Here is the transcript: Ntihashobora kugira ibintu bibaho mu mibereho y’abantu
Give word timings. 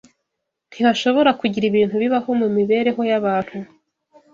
Ntihashobora 0.69 1.29
kugira 1.39 1.65
ibintu 1.67 1.95
bibaho 2.03 2.29
mu 2.39 2.47
mibereho 2.57 3.01
y’abantu 3.09 3.57